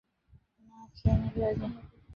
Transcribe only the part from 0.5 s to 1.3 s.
না, খেয়ে